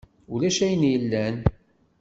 Ulac 0.33 0.57
ayen 0.65 0.83
yellan. 0.91 1.35